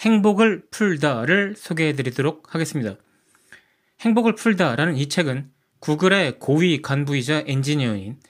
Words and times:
행복을 0.00 0.66
풀다를 0.70 1.54
소개해 1.56 1.94
드리도록 1.94 2.54
하겠습니다. 2.54 2.96
행복을 4.00 4.34
풀다라는 4.34 4.96
이 4.96 5.08
책은 5.08 5.50
구글의 5.80 6.38
고위 6.38 6.82
간부이자 6.82 7.44
엔지니어인 7.46 8.20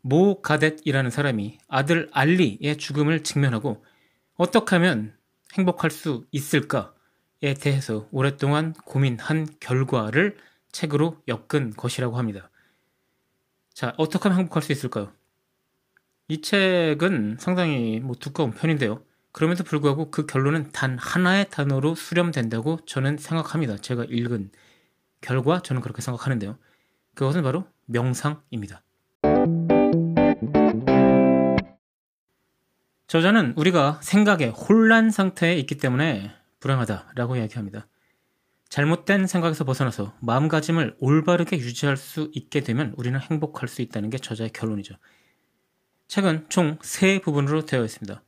모 0.00 0.42
가댓이라는 0.42 1.10
사람이 1.10 1.58
아들 1.68 2.08
알리의 2.12 2.76
죽음을 2.76 3.22
직면하고 3.22 3.84
어떻게 4.36 4.76
하면 4.76 5.16
행복할 5.54 5.90
수 5.90 6.26
있을까에 6.30 7.54
대해서 7.58 8.06
오랫동안 8.10 8.74
고민한 8.84 9.46
결과를 9.60 10.36
책으로 10.72 11.22
엮은 11.28 11.70
것이라고 11.76 12.18
합니다. 12.18 12.50
자, 13.72 13.94
어떻게 13.96 14.24
하면 14.24 14.40
행복할 14.40 14.62
수 14.62 14.72
있을까요? 14.72 15.12
이 16.28 16.40
책은 16.40 17.36
상당히 17.38 18.00
뭐 18.00 18.14
두꺼운 18.16 18.50
편인데요. 18.50 19.02
그럼에도 19.34 19.64
불구하고 19.64 20.12
그 20.12 20.26
결론은 20.26 20.70
단 20.70 20.96
하나의 20.96 21.50
단어로 21.50 21.96
수렴된다고 21.96 22.78
저는 22.86 23.18
생각합니다. 23.18 23.76
제가 23.76 24.04
읽은 24.08 24.52
결과 25.20 25.60
저는 25.60 25.82
그렇게 25.82 26.02
생각하는데요. 26.02 26.56
그것은 27.16 27.42
바로 27.42 27.66
명상입니다. 27.86 28.84
저자는 33.08 33.54
우리가 33.56 33.98
생각의 34.04 34.50
혼란 34.50 35.10
상태에 35.10 35.56
있기 35.56 35.78
때문에 35.78 36.30
불행하다라고 36.60 37.34
이야기합니다. 37.34 37.88
잘못된 38.68 39.26
생각에서 39.26 39.64
벗어나서 39.64 40.14
마음가짐을 40.20 40.94
올바르게 41.00 41.58
유지할 41.58 41.96
수 41.96 42.30
있게 42.34 42.60
되면 42.60 42.94
우리는 42.96 43.18
행복할 43.18 43.68
수 43.68 43.82
있다는 43.82 44.10
게 44.10 44.18
저자의 44.18 44.50
결론이죠. 44.50 44.94
책은 46.06 46.46
총 46.50 46.78
세 46.82 47.20
부분으로 47.20 47.66
되어 47.66 47.84
있습니다. 47.84 48.22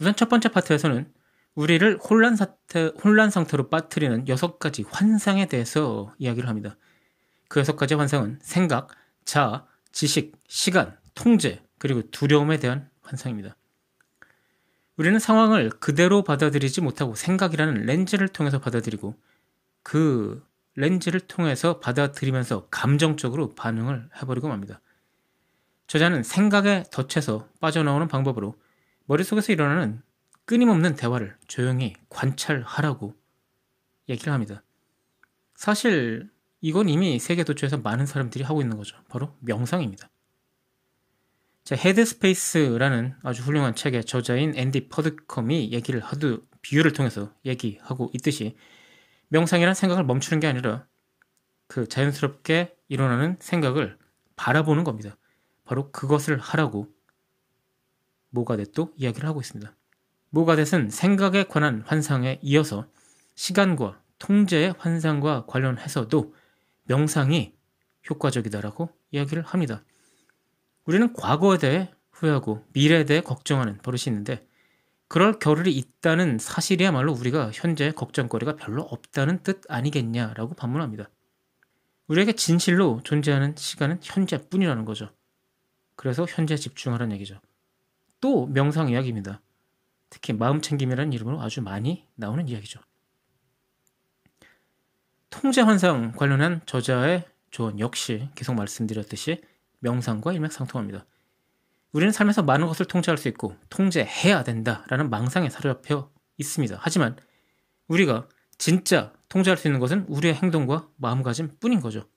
우선 0.00 0.14
첫 0.14 0.28
번째 0.28 0.50
파트에서는 0.50 1.12
우리를 1.54 1.98
혼란 1.98 2.36
상태, 2.36 2.92
혼란 3.02 3.30
상태로 3.30 3.70
빠뜨리는 3.70 4.28
여섯 4.28 4.58
가지 4.58 4.82
환상에 4.82 5.46
대해서 5.46 6.14
이야기를 6.18 6.48
합니다. 6.48 6.76
그 7.48 7.60
여섯 7.60 7.76
가지 7.76 7.94
환상은 7.94 8.38
생각, 8.42 8.88
자아, 9.24 9.66
지식, 9.92 10.36
시간, 10.48 10.96
통제, 11.14 11.62
그리고 11.78 12.02
두려움에 12.10 12.58
대한 12.58 12.90
환상입니다. 13.02 13.56
우리는 14.96 15.18
상황을 15.18 15.70
그대로 15.70 16.24
받아들이지 16.24 16.80
못하고 16.80 17.14
생각이라는 17.14 17.86
렌즈를 17.86 18.28
통해서 18.28 18.58
받아들이고 18.60 19.14
그 19.82 20.44
렌즈를 20.74 21.20
통해서 21.20 21.80
받아들이면서 21.80 22.68
감정적으로 22.70 23.54
반응을 23.54 24.10
해버리고 24.20 24.48
맙니다. 24.48 24.80
저자는 25.86 26.22
생각에 26.22 26.84
덧해서 26.90 27.48
빠져나오는 27.60 28.08
방법으로 28.08 28.56
머릿속에서 29.06 29.52
일어나는 29.52 30.02
끊임없는 30.44 30.94
대화를 30.94 31.36
조용히 31.48 31.94
관찰하라고 32.08 33.14
얘기를 34.08 34.32
합니다. 34.32 34.62
사실 35.54 36.30
이건 36.60 36.88
이미 36.88 37.18
세계 37.18 37.44
도처에서 37.44 37.78
많은 37.78 38.06
사람들이 38.06 38.44
하고 38.44 38.60
있는 38.60 38.76
거죠. 38.76 38.96
바로 39.08 39.34
명상입니다. 39.40 40.10
자, 41.64 41.74
헤드스페이스라는 41.74 43.16
아주 43.22 43.42
훌륭한 43.42 43.74
책의 43.74 44.04
저자인 44.04 44.56
앤디 44.56 44.88
퍼드컴이 44.88 45.72
얘기를 45.72 46.00
하도 46.00 46.40
비유를 46.62 46.92
통해서 46.92 47.32
얘기하고 47.44 48.10
있듯이 48.14 48.56
명상이란 49.28 49.74
생각을 49.74 50.04
멈추는 50.04 50.38
게 50.40 50.46
아니라 50.46 50.86
그 51.66 51.88
자연스럽게 51.88 52.76
일어나는 52.88 53.36
생각을 53.40 53.98
바라보는 54.36 54.84
겁니다. 54.84 55.16
바로 55.64 55.90
그것을 55.90 56.38
하라고 56.38 56.88
모가댓도 58.36 58.92
이야기를 58.96 59.26
하고 59.28 59.40
있습니다. 59.40 59.74
모가댓은 60.30 60.90
생각에 60.90 61.44
관한 61.44 61.82
환상에 61.86 62.38
이어서 62.42 62.86
시간과 63.34 64.00
통제의 64.18 64.74
환상과 64.78 65.46
관련해서도 65.46 66.34
명상이 66.84 67.54
효과적이다라고 68.08 68.90
이야기를 69.10 69.42
합니다. 69.42 69.82
우리는 70.84 71.12
과거에 71.12 71.58
대해 71.58 71.90
후회하고 72.12 72.64
미래에 72.72 73.04
대해 73.04 73.20
걱정하는 73.20 73.78
버릇이 73.78 74.02
있는데 74.08 74.46
그럴 75.08 75.38
겨를이 75.38 75.72
있다는 75.72 76.38
사실이야말로 76.38 77.12
우리가 77.12 77.50
현재 77.52 77.92
걱정거리가 77.92 78.56
별로 78.56 78.82
없다는 78.82 79.42
뜻 79.42 79.62
아니겠냐라고 79.68 80.54
반문합니다. 80.54 81.08
우리에게 82.08 82.32
진실로 82.32 83.00
존재하는 83.04 83.54
시간은 83.56 84.00
현재뿐이라는 84.02 84.84
거죠. 84.84 85.10
그래서 85.96 86.26
현재 86.28 86.56
집중하라는 86.56 87.14
얘기죠. 87.16 87.40
또 88.20 88.46
명상 88.46 88.88
이야기입니다. 88.88 89.40
특히 90.10 90.32
마음 90.32 90.60
챙김이라는 90.60 91.12
이름으로 91.12 91.40
아주 91.40 91.62
많이 91.62 92.06
나오는 92.14 92.48
이야기죠. 92.48 92.80
통제 95.30 95.60
환상 95.60 96.12
관련한 96.12 96.60
저자의 96.66 97.26
조언 97.50 97.78
역시 97.80 98.28
계속 98.34 98.54
말씀드렸듯이 98.54 99.42
명상과 99.80 100.32
일맥상통합니다. 100.32 101.04
우리는 101.92 102.12
삶에서 102.12 102.42
많은 102.42 102.66
것을 102.66 102.86
통제할 102.86 103.18
수 103.18 103.28
있고 103.28 103.56
통제해야 103.68 104.44
된다라는 104.44 105.10
망상에 105.10 105.50
사로잡혀 105.50 106.10
있습니다. 106.38 106.78
하지만 106.80 107.16
우리가 107.88 108.28
진짜 108.58 109.12
통제할 109.28 109.56
수 109.56 109.68
있는 109.68 109.80
것은 109.80 110.06
우리의 110.08 110.34
행동과 110.34 110.88
마음가짐 110.96 111.58
뿐인 111.60 111.80
거죠. 111.80 112.08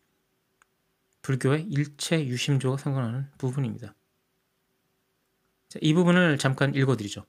불교의 1.22 1.64
일체 1.64 2.26
유심조가 2.26 2.78
상관하는 2.78 3.28
부분입니다. 3.38 3.96
자, 5.70 5.78
이 5.82 5.94
부분을 5.94 6.40
잠깐 6.40 6.74
읽어드리죠. 6.74 7.26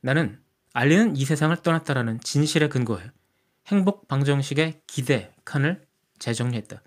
나는 0.00 0.40
알리는 0.72 1.16
이 1.16 1.24
세상을 1.24 1.56
떠났다라는 1.56 2.20
진실에 2.20 2.68
근거해 2.68 3.10
행복 3.68 4.08
방정식의 4.08 4.82
기대 4.86 5.32
칸을 5.44 5.86
재정리했다. 6.18 6.82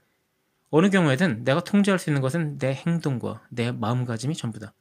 어느 0.69 0.90
경우에든 0.90 1.44
내가 1.44 1.63
통제할 1.63 1.97
수 1.97 2.09
있는 2.09 2.22
것은 2.22 2.57
내 2.57 2.74
행동과 2.74 3.46
내 3.50 3.72
마음가짐이 3.72 4.35
전부다. 4.35 4.74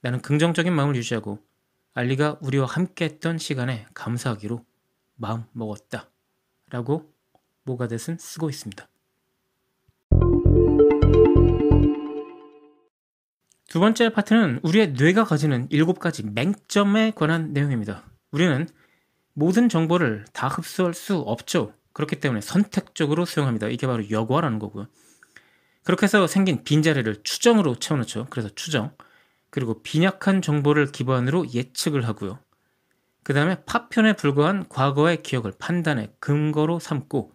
나는 0.00 0.20
긍정적인 0.22 0.72
마음을 0.72 0.96
유지하고 0.96 1.38
알리가 1.94 2.38
우리와 2.42 2.66
함께 2.66 3.06
했던 3.06 3.38
시간에 3.38 3.86
감사하기로 3.94 4.64
마음 5.16 5.44
먹었다. 5.52 6.10
라고 6.70 7.12
모가댓은 7.64 8.18
쓰고 8.18 8.50
있습니다. 8.50 8.88
두 13.76 13.80
번째 13.80 14.08
파트는 14.08 14.60
우리의 14.62 14.92
뇌가 14.92 15.24
가지는 15.24 15.66
일곱 15.68 15.98
가지 15.98 16.22
맹점에 16.24 17.12
관한 17.14 17.52
내용입니다. 17.52 18.04
우리는 18.30 18.66
모든 19.34 19.68
정보를 19.68 20.24
다 20.32 20.48
흡수할 20.48 20.94
수 20.94 21.18
없죠. 21.18 21.74
그렇기 21.92 22.18
때문에 22.20 22.40
선택적으로 22.40 23.26
수용합니다. 23.26 23.68
이게 23.68 23.86
바로 23.86 24.08
여과라는 24.08 24.60
거고요. 24.60 24.86
그렇게 25.84 26.04
해서 26.04 26.26
생긴 26.26 26.64
빈자리를 26.64 27.22
추정으로 27.22 27.74
채워놓죠. 27.74 28.28
그래서 28.30 28.48
추정. 28.54 28.96
그리고 29.50 29.82
빈약한 29.82 30.40
정보를 30.40 30.90
기반으로 30.90 31.52
예측을 31.52 32.08
하고요. 32.08 32.38
그 33.24 33.34
다음에 33.34 33.62
파편에 33.66 34.14
불과한 34.14 34.70
과거의 34.70 35.22
기억을 35.22 35.52
판단의 35.58 36.14
근거로 36.18 36.78
삼고 36.78 37.30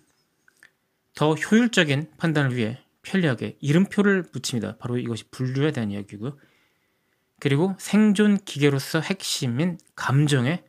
더 1.14 1.36
효율적인 1.36 2.14
판단을 2.18 2.56
위해 2.56 2.80
편리하게 3.04 3.58
이름표를 3.60 4.24
붙입니다. 4.24 4.78
바로 4.78 4.98
이것이 4.98 5.30
분류에 5.32 5.72
대한 5.72 5.92
이야기고요. 5.92 6.38
그리고 7.40 7.76
생존 7.80 8.38
기계로서 8.38 9.00
핵심인 9.02 9.78
감정에 9.96 10.64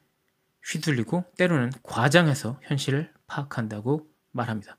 휘둘리고 0.65 1.25
때로는 1.37 1.71
과장해서 1.83 2.61
현실을 2.63 3.13
파악한다고 3.27 4.09
말합니다. 4.31 4.79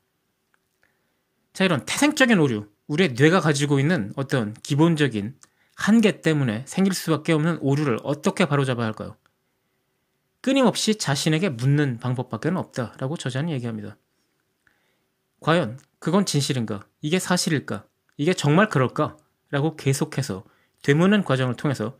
자, 1.52 1.64
이런 1.64 1.84
태생적인 1.86 2.38
오류, 2.40 2.68
우리의 2.88 3.12
뇌가 3.12 3.40
가지고 3.40 3.78
있는 3.78 4.12
어떤 4.16 4.54
기본적인 4.54 5.38
한계 5.76 6.20
때문에 6.20 6.64
생길 6.66 6.94
수밖에 6.94 7.32
없는 7.32 7.58
오류를 7.60 7.98
어떻게 8.02 8.46
바로잡아야 8.46 8.86
할까요? 8.86 9.16
끊임없이 10.40 10.96
자신에게 10.96 11.50
묻는 11.50 11.98
방법밖에 11.98 12.48
없다라고 12.50 13.16
저자는 13.16 13.50
얘기합니다. 13.50 13.96
과연 15.40 15.78
그건 16.04 16.26
진실인가? 16.26 16.86
이게 17.00 17.18
사실일까? 17.18 17.86
이게 18.18 18.34
정말 18.34 18.68
그럴까? 18.68 19.16
라고 19.48 19.74
계속해서 19.74 20.44
되묻는 20.82 21.24
과정을 21.24 21.56
통해서 21.56 21.98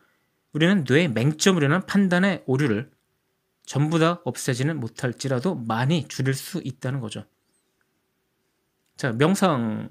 우리는 0.52 0.84
뇌의 0.86 1.08
맹점으로 1.08 1.64
인한 1.64 1.86
판단의 1.86 2.42
오류를 2.44 2.90
전부 3.64 3.98
다 3.98 4.20
없애지는 4.26 4.78
못할지라도 4.78 5.54
많이 5.54 6.06
줄일 6.06 6.34
수 6.34 6.60
있다는 6.62 7.00
거죠. 7.00 7.24
자, 8.98 9.12
명상에 9.12 9.88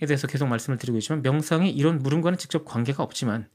대해서 0.00 0.26
계속 0.26 0.48
말씀을 0.48 0.76
드리고 0.76 0.98
있지만 0.98 1.22
명상이 1.22 1.70
이런 1.70 2.00
물음과는 2.00 2.38
직접 2.38 2.64
관계가 2.64 3.04
없지만 3.04 3.48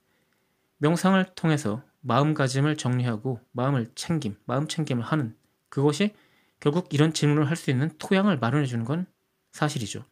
명상을 0.77 1.25
통해서 1.35 1.83
마음가짐을 1.99 2.77
정리하고 2.77 3.41
마음을 3.51 3.91
챙김, 3.95 4.37
마음 4.45 4.69
챙김을 4.69 5.03
하는 5.03 5.35
그것이 5.67 6.15
결국 6.61 6.93
이런 6.93 7.11
질문을 7.11 7.49
할 7.49 7.57
수 7.57 7.69
있는 7.69 7.91
토양을 7.97 8.39
마련해 8.39 8.65
주는 8.65 8.85
건 8.85 9.07
사실이죠. 9.53 10.03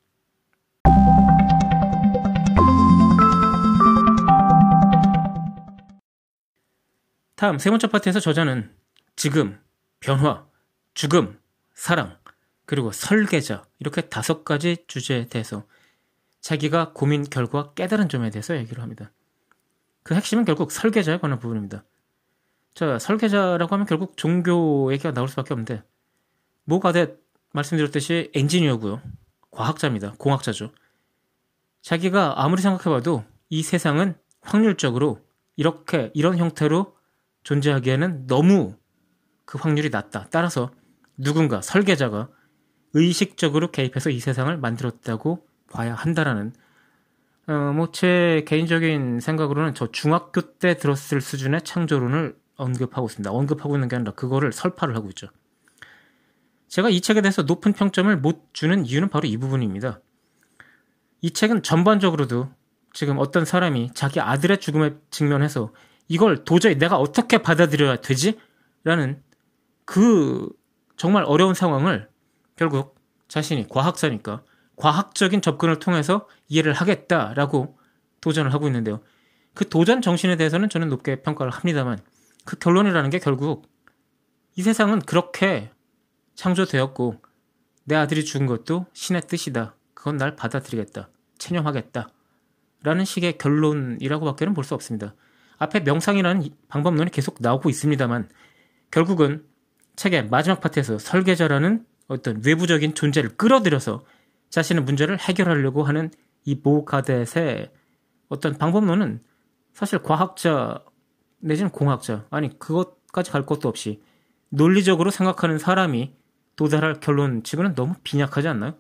다음 7.36 7.58
세 7.58 7.72
번째 7.72 7.88
파트에서 7.88 8.20
저자는 8.20 8.72
지금, 9.16 9.60
변화, 10.00 10.48
죽음, 10.94 11.40
사랑, 11.74 12.18
그리고 12.66 12.92
설계자 12.92 13.66
이렇게 13.80 14.02
다섯 14.02 14.46
가지 14.46 14.86
주제에 14.88 15.26
대해서 15.26 15.66
자기가 16.40 16.94
고민 16.94 17.24
결과 17.24 17.74
깨달은 17.74 18.10
점에 18.10 18.30
대해서 18.30 18.56
얘기를 18.56 18.82
합니다. 18.82 19.12
그 20.04 20.14
핵심은 20.16 20.46
결국 20.46 20.72
설계자에 20.72 21.18
관한 21.18 21.40
부분입니다. 21.40 21.84
자, 22.76 23.00
설계자라고 23.00 23.74
하면 23.74 23.86
결국 23.88 24.16
종교 24.18 24.92
얘기가 24.94 25.12
나올 25.12 25.28
수밖에 25.28 25.54
없는데 25.54 25.84
뭐가돼 26.66 27.18
말씀드렸듯이 27.54 28.32
엔지니어고요. 28.34 29.02
과학자입니다. 29.51 30.13
공학자죠. 30.18 30.71
자기가 31.81 32.44
아무리 32.44 32.62
생각해봐도 32.62 33.24
이 33.50 33.63
세상은 33.63 34.15
확률적으로 34.42 35.19
이렇게 35.56 36.12
이런 36.13 36.38
형태로 36.38 36.95
존재하기에는 37.44 38.27
너무 38.27 38.75
그 39.45 39.57
확률이 39.57 39.89
낮다. 39.89 40.27
따라서 40.31 40.71
누군가 41.18 41.62
설계자가 41.62 42.30
의식적으로 42.94 43.71
개입해서 43.71 44.09
이 44.09 44.19
세상을 44.19 44.56
만들었다고 44.57 45.45
봐야 45.71 45.94
한다라는 45.94 46.54
어, 47.47 47.74
뭐 47.74 47.92
제 47.92 48.44
개인적인 48.47 49.19
생각으로는 49.19 49.74
저 49.74 49.92
중학교 49.92 50.42
때 50.42 50.77
들었을 50.77 51.21
수준의 51.21 51.63
창조론을 51.63 52.38
언급하고 52.56 53.07
있습니다. 53.07 53.31
언급하고 53.31 53.75
있는 53.75 53.88
게 53.88 53.95
아니라 53.95 54.12
그거를 54.13 54.51
설파를 54.51 54.95
하고 54.95 55.09
있죠. 55.09 55.27
제가 56.71 56.89
이 56.89 57.01
책에 57.01 57.19
대해서 57.19 57.41
높은 57.41 57.73
평점을 57.73 58.15
못 58.18 58.53
주는 58.53 58.85
이유는 58.85 59.09
바로 59.09 59.27
이 59.27 59.35
부분입니다. 59.35 60.00
이 61.19 61.31
책은 61.31 61.63
전반적으로도 61.63 62.50
지금 62.94 63.19
어떤 63.19 63.44
사람이 63.44 63.91
자기 63.94 64.21
아들의 64.21 64.62
죽음에 64.62 64.95
직면해서 65.09 65.73
이걸 66.07 66.45
도저히 66.45 66.77
내가 66.77 66.97
어떻게 66.97 67.39
받아들여야 67.39 67.97
되지? 67.97 68.39
라는 68.85 69.21
그 69.83 70.47
정말 70.95 71.25
어려운 71.25 71.53
상황을 71.53 72.09
결국 72.56 72.95
자신이 73.27 73.68
과학자니까 73.68 74.44
과학적인 74.77 75.41
접근을 75.41 75.77
통해서 75.79 76.25
이해를 76.47 76.71
하겠다라고 76.71 77.77
도전을 78.21 78.53
하고 78.53 78.68
있는데요. 78.68 79.01
그 79.53 79.68
도전 79.68 80.01
정신에 80.01 80.38
대해서는 80.38 80.69
저는 80.69 80.88
높게 80.88 81.21
평가를 81.21 81.51
합니다만 81.51 82.00
그 82.45 82.57
결론이라는 82.57 83.09
게 83.09 83.19
결국 83.19 83.69
이 84.56 84.62
세상은 84.62 85.00
그렇게 85.00 85.69
창조되었고 86.36 87.22
내 87.86 87.95
아들이 87.95 88.24
죽은 88.25 88.45
것도 88.48 88.86
신의 88.94 89.24
뜻이다. 89.24 89.75
그건 89.94 90.18
날 90.18 90.36
받아들이겠다. 90.36 91.10
체념하겠다. 91.38 92.10
라는 92.83 93.06
식의 93.06 93.38
결론이라고밖에는 93.38 94.54
볼 94.54 94.63
수 94.63 94.74
없습니다. 94.74 95.16
앞에 95.57 95.81
명상이라는 95.81 96.50
방법론이 96.68 97.12
계속 97.12 97.38
나오고 97.39 97.69
있습니다만 97.69 98.30
결국은 98.89 99.45
책의 99.95 100.30
마지막 100.30 100.62
파트에서 100.62 100.98
설계자라는 100.98 101.86
어떤 102.07 102.42
외부적인 102.44 102.95
존재를 102.95 103.38
끌어들여서 103.38 104.04
자신의 104.50 104.83
문제를 104.83 105.19
해결하려고 105.19 105.83
하는 105.83 106.10
이 106.44 106.56
모가댓의 106.56 107.72
어떤 108.30 108.57
방법론은 108.57 109.22
사실 109.74 110.00
과학자 110.00 110.83
내지는 111.39 111.69
공학자 111.72 112.25
아니 112.31 112.57
그것까지 112.57 113.31
갈 113.31 113.45
것도 113.45 113.69
없이 113.69 114.01
논리적으로 114.50 115.12
생각하는 115.12 115.57
사람이 115.60 116.16
도달할 116.56 117.00
결론 117.00 117.44
치고는 117.44 117.75
너무 117.75 117.95
빈약하지 118.03 118.48
않나요? 118.48 118.75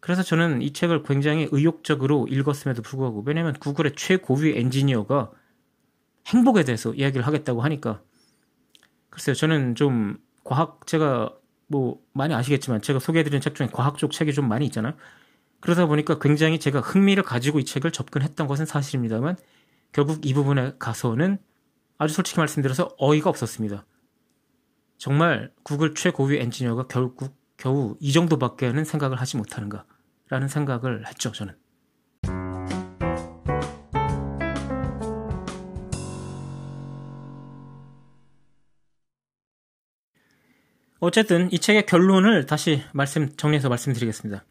그래서 0.00 0.22
저는 0.22 0.62
이 0.62 0.72
책을 0.72 1.02
굉장히 1.02 1.48
의욕적으로 1.52 2.26
읽었음에도 2.28 2.82
불구하고 2.82 3.22
왜냐면 3.26 3.52
구글의 3.54 3.92
최고위 3.96 4.56
엔지니어가 4.56 5.30
행복에 6.26 6.64
대해서 6.64 6.94
이야기를 6.94 7.26
하겠다고 7.26 7.60
하니까. 7.60 8.02
글쎄요 9.10 9.34
저는 9.34 9.74
좀 9.74 10.18
과학 10.44 10.86
제가 10.86 11.34
뭐 11.66 12.00
많이 12.12 12.34
아시겠지만 12.34 12.80
제가 12.80 12.98
소개해드린 12.98 13.40
책 13.40 13.54
중에 13.54 13.68
과학 13.72 13.98
쪽 13.98 14.12
책이 14.12 14.32
좀 14.32 14.48
많이 14.48 14.64
있잖아요. 14.66 14.94
그러다 15.60 15.86
보니까 15.86 16.18
굉장히 16.18 16.58
제가 16.58 16.80
흥미를 16.80 17.22
가지고 17.22 17.58
이 17.58 17.64
책을 17.64 17.92
접근했던 17.92 18.46
것은 18.46 18.64
사실입니다만 18.64 19.36
결국 19.92 20.24
이 20.24 20.32
부분에 20.32 20.72
가서는 20.78 21.38
아주 21.98 22.14
솔직히 22.14 22.40
말씀드려서 22.40 22.94
어이가 22.98 23.28
없었습니다 23.28 23.84
정말 25.00 25.50
구글 25.62 25.94
최고위 25.94 26.36
엔지니어가 26.36 26.86
결국 26.86 27.34
겨우 27.56 27.96
이 28.00 28.12
정도밖에는 28.12 28.84
생각을 28.84 29.18
하지 29.18 29.38
못하는가라는 29.38 30.48
생각을 30.48 31.06
했죠 31.06 31.32
저는 31.32 31.54
어쨌든 41.00 41.50
이 41.50 41.58
책의 41.58 41.86
결론을 41.86 42.44
다시 42.44 42.82
말씀 42.92 43.34
정리해서 43.34 43.70
말씀드리겠습니다. 43.70 44.44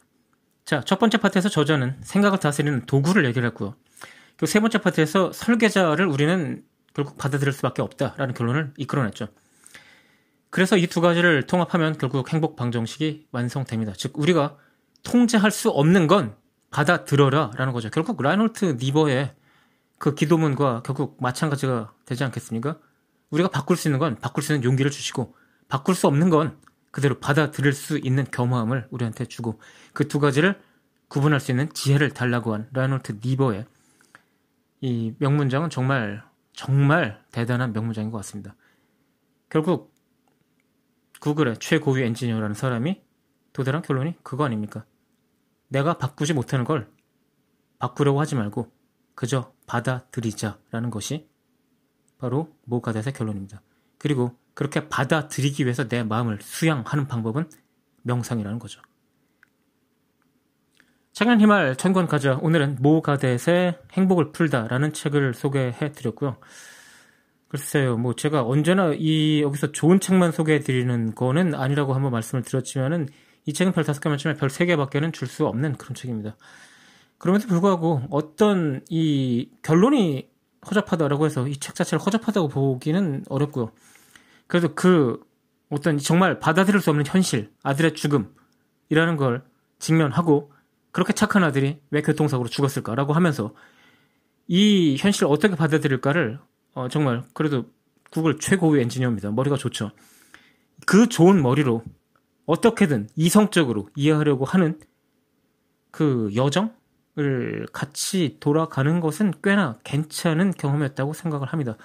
자, 0.65 0.81
첫 0.81 0.97
번째 0.97 1.19
파트에서 1.19 1.47
저자는 1.47 1.97
생각을 2.01 2.39
다스리는 2.39 2.87
도구를 2.87 3.25
얘기를 3.25 3.47
했고요. 3.49 3.75
그세 4.35 4.59
번째 4.59 4.79
파트에서 4.79 5.31
설계자를 5.31 6.07
우리는 6.07 6.63
결국 6.95 7.19
받아들일 7.19 7.53
수밖에 7.53 7.83
없다라는 7.83 8.33
결론을 8.33 8.73
이끌어냈죠. 8.77 9.27
그래서 10.49 10.77
이 10.77 10.87
두 10.87 11.01
가지를 11.01 11.45
통합하면 11.45 11.97
결국 11.97 12.31
행복 12.33 12.55
방정식이 12.55 13.27
완성됩니다. 13.31 13.93
즉 13.95 14.13
우리가 14.17 14.57
통제할 15.03 15.51
수 15.51 15.69
없는 15.69 16.07
건 16.07 16.35
받아들어라라는 16.71 17.73
거죠. 17.73 17.89
결국 17.89 18.21
라이놀트 18.21 18.77
니버의 18.79 19.33
그 19.97 20.15
기도문과 20.15 20.81
결국 20.83 21.17
마찬가지가 21.21 21.93
되지 22.05 22.23
않겠습니까? 22.23 22.79
우리가 23.29 23.49
바꿀 23.49 23.77
수 23.77 23.87
있는 23.87 23.99
건 23.99 24.15
바꿀 24.19 24.43
수 24.43 24.53
있는 24.53 24.63
용기를 24.63 24.89
주시고 24.91 25.35
바꿀 25.67 25.93
수 25.95 26.07
없는 26.07 26.29
건 26.29 26.57
그대로 26.91 27.19
받아들일 27.19 27.73
수 27.73 27.97
있는 27.99 28.25
겸허함을 28.31 28.87
우리한테 28.89 29.25
주고 29.25 29.59
그 29.93 30.07
두 30.07 30.19
가지를 30.19 30.59
구분할 31.09 31.39
수 31.39 31.51
있는 31.51 31.71
지혜를 31.73 32.11
달라고 32.11 32.53
한 32.53 32.67
라이놀트 32.71 33.19
니버의 33.23 33.65
이 34.81 35.13
명문장은 35.19 35.69
정말 35.69 36.23
정말 36.53 37.21
대단한 37.31 37.73
명문장인 37.73 38.09
것 38.11 38.17
같습니다. 38.17 38.55
결국 39.49 39.93
구글의 41.19 41.57
최고위 41.59 42.03
엔지니어라는 42.03 42.55
사람이 42.55 43.01
도달한 43.53 43.81
결론이 43.81 44.15
그거 44.23 44.45
아닙니까? 44.45 44.85
내가 45.67 45.97
바꾸지 45.97 46.33
못하는 46.33 46.65
걸 46.65 46.89
바꾸려고 47.77 48.19
하지 48.19 48.35
말고 48.35 48.71
그저 49.15 49.53
받아들이자라는 49.67 50.89
것이 50.89 51.29
바로 52.17 52.55
모가닷의 52.65 53.13
결론입니다. 53.13 53.61
그리고 53.97 54.37
그렇게 54.53 54.89
받아들이기 54.89 55.63
위해서 55.63 55.87
내 55.87 56.03
마음을 56.03 56.39
수양하는 56.41 57.07
방법은 57.07 57.49
명상이라는 58.03 58.59
거죠. 58.59 58.81
창현 61.13 61.41
희말 61.41 61.75
천권 61.75 62.07
가자 62.07 62.35
오늘은 62.41 62.77
모가댓의 62.79 63.79
행복을 63.91 64.31
풀다라는 64.31 64.93
책을 64.93 65.33
소개해 65.33 65.91
드렸고요. 65.91 66.37
글쎄요, 67.49 67.97
뭐 67.97 68.13
제가 68.15 68.43
언제나 68.43 68.93
이 68.95 69.41
여기서 69.41 69.71
좋은 69.71 69.99
책만 69.99 70.31
소개해 70.31 70.59
드리는 70.59 71.15
거는 71.15 71.55
아니라고 71.55 71.93
한번 71.95 72.11
말씀을 72.11 72.43
드렸지만은 72.43 73.09
이 73.45 73.53
책은 73.53 73.73
별 73.73 73.83
다섯 73.83 74.01
개 74.01 74.09
만점에 74.09 74.35
별세 74.35 74.65
개밖에는 74.67 75.11
줄 75.11 75.27
수 75.27 75.47
없는 75.47 75.75
그런 75.77 75.95
책입니다. 75.95 76.37
그럼에도 77.17 77.47
불구하고 77.47 78.03
어떤 78.11 78.81
이 78.89 79.49
결론이 79.63 80.29
허접하다라고 80.69 81.25
해서 81.25 81.47
이 81.47 81.55
책 81.59 81.73
자체를 81.73 82.05
허접하다고 82.05 82.49
보기는 82.49 83.25
어렵고요. 83.29 83.71
그래도 84.47 84.75
그 84.75 85.19
어떤 85.71 85.97
정말 85.97 86.39
받아들일 86.39 86.81
수 86.81 86.91
없는 86.91 87.05
현실, 87.07 87.51
아들의 87.63 87.93
죽음이라는 87.95 89.17
걸 89.17 89.43
직면하고 89.79 90.51
그렇게 90.91 91.13
착한 91.13 91.43
아들이 91.43 91.79
왜 91.89 92.01
교통사고로 92.03 92.49
죽었을까라고 92.49 93.13
하면서 93.13 93.53
이 94.47 94.97
현실을 94.99 95.27
어떻게 95.31 95.55
받아들일까를 95.55 96.39
어, 96.79 96.87
정말 96.87 97.23
그래도 97.33 97.65
구글 98.09 98.39
최고의 98.39 98.83
엔지니어입니다. 98.83 99.31
머리가 99.31 99.57
좋죠. 99.57 99.91
그 100.85 101.09
좋은 101.09 101.41
머리로 101.41 101.83
어떻게든 102.45 103.09
이성적으로 103.17 103.89
이해하려고 103.97 104.45
하는 104.45 104.79
그 105.91 106.31
여정을 106.33 107.67
같이 107.73 108.37
돌아가는 108.39 108.99
것은 109.01 109.33
꽤나 109.43 109.77
괜찮은 109.83 110.51
경험이었다고 110.51 111.11
생각을 111.11 111.47
합니다. 111.49 111.75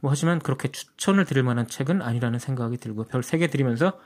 뭐 0.00 0.12
하지만 0.12 0.38
그렇게 0.38 0.68
추천을 0.68 1.24
드릴 1.24 1.42
만한 1.42 1.66
책은 1.66 2.00
아니라는 2.00 2.38
생각이 2.38 2.76
들고 2.76 3.04
별 3.04 3.20
3개 3.20 3.50
드리면서 3.50 3.98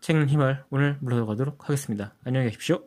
책 0.00 0.14
읽는 0.14 0.28
힘을 0.28 0.62
오늘 0.68 0.98
물러가도록 1.00 1.64
하겠습니다. 1.64 2.12
안녕히 2.24 2.48
계십시오. 2.48 2.82